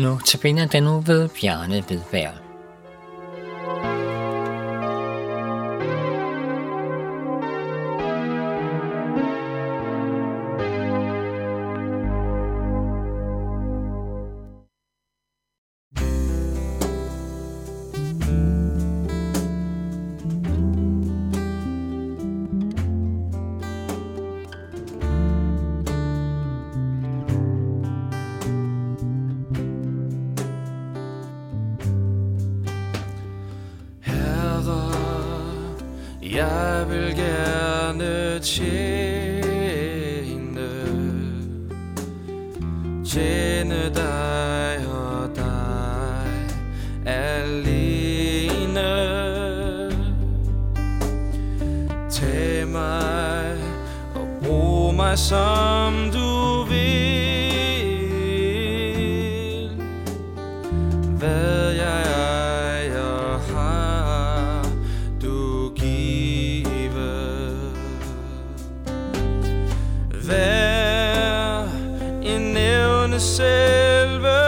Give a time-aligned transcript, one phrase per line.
[0.00, 2.49] Nu tabiner den nu ved Bjarne Vedbær.
[36.34, 39.50] Jeg vil gerne tjene
[43.04, 46.30] Tjene dig og dig
[47.06, 48.90] alene.
[52.10, 53.56] Tag mig
[54.14, 57.19] og brug mig som du vil.
[73.50, 74.39] själv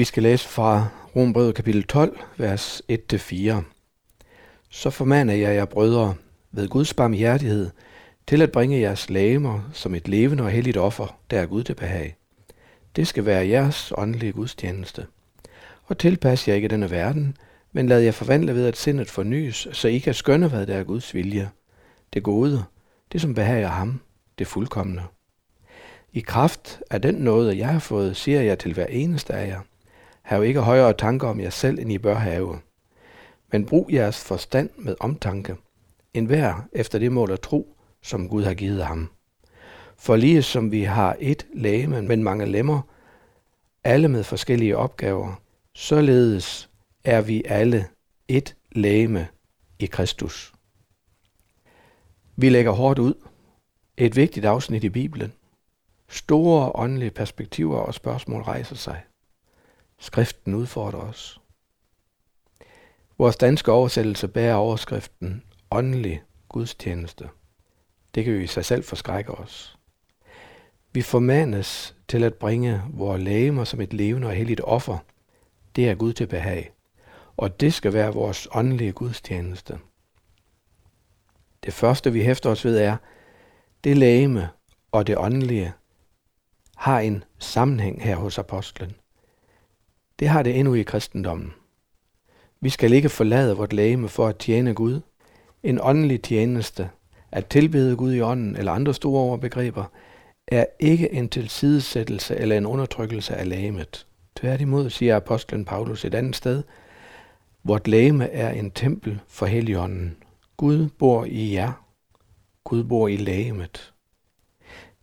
[0.00, 3.54] Vi skal læse fra Rombrevet kapitel 12, vers 1-4.
[4.70, 6.14] Så formaner jeg jer, brødre,
[6.52, 7.70] ved Guds barmhjertighed,
[8.26, 11.74] til at bringe jeres lægemer som et levende og helligt offer, der er Gud til
[11.74, 12.16] behag.
[12.96, 15.06] Det skal være jeres åndelige gudstjeneste.
[15.84, 17.36] Og tilpas jer ikke denne verden,
[17.72, 20.84] men lad jer forvandle ved, at sindet fornyes, så I kan skønne, hvad der er
[20.84, 21.50] Guds vilje.
[22.12, 22.64] Det gode,
[23.12, 24.00] det som behager ham,
[24.38, 25.02] det fuldkommende.
[26.12, 29.60] I kraft af den nåde, jeg har fået, siger jeg til hver eneste af jer,
[30.30, 32.58] Hav ikke højere tanker om jer selv, end I bør have.
[33.52, 35.56] Men brug jeres forstand med omtanke,
[36.14, 39.10] en hver efter det mål og tro, som Gud har givet ham.
[39.96, 42.80] For lige som vi har et læge, men mange lemmer,
[43.84, 45.40] alle med forskellige opgaver,
[45.74, 46.70] således
[47.04, 47.86] er vi alle
[48.28, 49.28] et lægeme
[49.78, 50.52] i Kristus.
[52.36, 53.14] Vi lægger hårdt ud.
[53.96, 55.32] Et vigtigt afsnit i Bibelen.
[56.08, 59.02] Store åndelige perspektiver og spørgsmål rejser sig.
[60.02, 61.40] Skriften udfordrer os.
[63.18, 67.28] Vores danske oversættelse bærer overskriften åndelig gudstjeneste.
[68.14, 69.78] Det kan jo i sig selv forskrække os.
[70.92, 74.98] Vi formanes til at bringe vores lægemer som et levende og helligt offer.
[75.76, 76.72] Det er Gud til behag.
[77.36, 79.78] Og det skal være vores åndelige gudstjeneste.
[81.64, 82.96] Det første, vi hæfter os ved, er,
[83.84, 84.48] det lægeme
[84.92, 85.72] og det åndelige
[86.76, 88.96] har en sammenhæng her hos apostlen.
[90.20, 91.52] Det har det endnu i kristendommen.
[92.60, 95.00] Vi skal ikke forlade vort lægeme for at tjene Gud.
[95.62, 96.90] En åndelig tjeneste,
[97.32, 99.84] at tilbede Gud i ånden eller andre store overbegreber,
[100.48, 104.06] er ikke en tilsidesættelse eller en undertrykkelse af lægemet.
[104.36, 106.62] Tværtimod siger apostlen Paulus et andet sted,
[107.64, 110.16] vort lægeme er en tempel for Helligånden.
[110.56, 111.72] Gud bor i jer.
[112.64, 113.92] Gud bor i lægemet.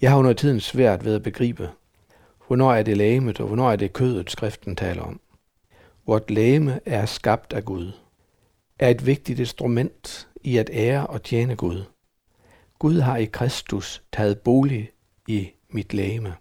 [0.00, 1.70] Jeg har under tiden svært ved at begribe,
[2.52, 5.20] hvornår er det lægemet, og hvornår er det kødet, skriften taler om.
[6.06, 7.92] Vort lægeme er skabt af Gud,
[8.78, 11.84] er et vigtigt instrument i at ære og tjene Gud.
[12.78, 14.90] Gud har i Kristus taget bolig
[15.28, 16.34] i mit lægeme.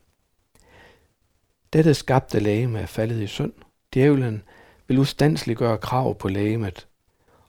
[1.74, 3.54] Dette skabte lægeme er faldet i synd.
[3.94, 4.44] Djævlen
[4.88, 6.88] vil ustandsligt gøre krav på lægemet,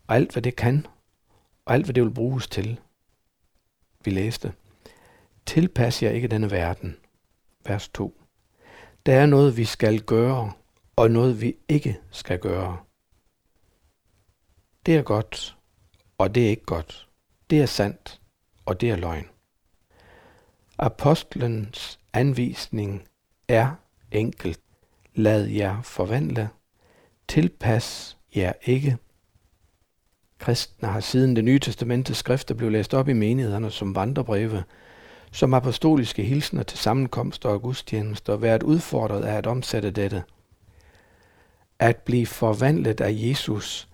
[0.06, 0.86] og alt hvad det kan,
[1.64, 2.80] og alt hvad det vil bruges til.
[4.04, 4.52] Vi læste.
[5.46, 6.96] Tilpas jer ikke denne verden.
[7.66, 8.21] Vers 2.
[9.06, 10.52] Der er noget, vi skal gøre,
[10.96, 12.78] og noget, vi ikke skal gøre.
[14.86, 15.56] Det er godt,
[16.18, 17.08] og det er ikke godt.
[17.50, 18.20] Det er sandt,
[18.66, 19.28] og det er løgn.
[20.78, 23.08] Apostlens anvisning
[23.48, 23.74] er
[24.10, 24.60] enkelt.
[25.14, 26.48] Lad jer forvandle.
[27.28, 28.96] Tilpas jer ikke.
[30.38, 34.64] Kristne har siden det nye testamentets skrifter blev læst op i menighederne som vandrebreve,
[35.32, 40.22] som apostoliske hilsner til sammenkomster og gudstjenester, været udfordret af at omsætte dette.
[41.78, 43.88] At blive forvandlet af Jesus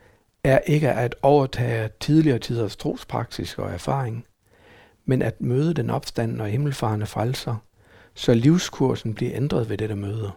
[0.45, 4.27] er ikke at overtage tidligere tiders trospraksis og erfaring,
[5.05, 7.57] men at møde den opstandende og himmelfarende frelser,
[8.15, 10.31] så livskursen bliver ændret ved dette møde.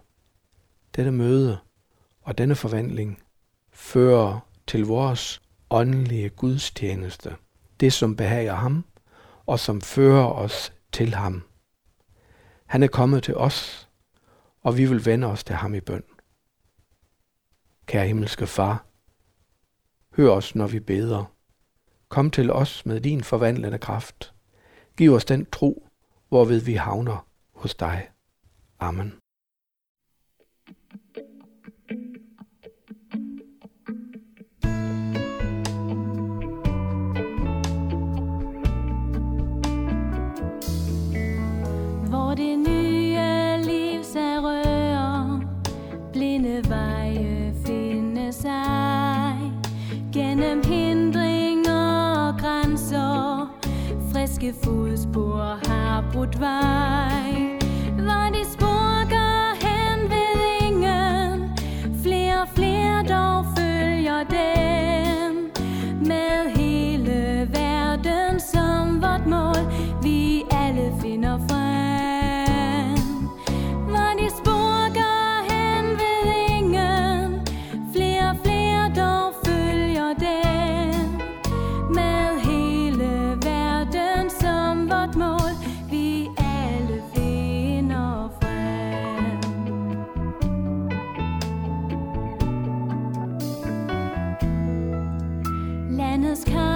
[0.96, 1.58] Dette møde
[2.22, 3.20] og denne forvandling
[3.72, 7.36] fører til vores åndelige gudstjeneste,
[7.80, 8.86] det som behager ham
[9.46, 11.44] og som fører os til ham.
[12.66, 13.90] Han er kommet til os,
[14.62, 16.04] og vi vil vende os til ham i bøn.
[17.86, 18.86] Kære himmelske far,
[20.16, 21.26] hør os, når vi beder.
[22.10, 24.34] Kom til os med din forvandlende kraft.
[24.98, 25.88] Giv os den tro,
[26.30, 28.10] hvorved vi havner hos dig.
[28.80, 29.14] Amen.
[50.32, 53.48] Gennem hindringer og grænser.
[54.14, 57.60] Friske fodspor har brudt vej.
[57.96, 58.51] Hvor de
[96.32, 96.71] this kind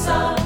[0.00, 0.39] song.